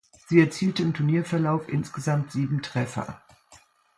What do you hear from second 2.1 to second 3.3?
sieben Treffer.